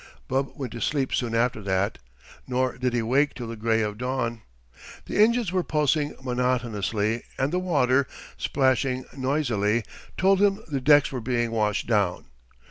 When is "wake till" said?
3.03-3.45